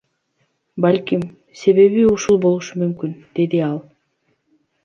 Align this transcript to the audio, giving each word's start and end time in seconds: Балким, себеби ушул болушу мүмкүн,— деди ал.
Балким, 0.85 1.25
себеби 1.59 2.07
ушул 2.13 2.41
болушу 2.47 2.81
мүмкүн,— 2.85 3.15
деди 3.41 3.63
ал. 3.71 3.81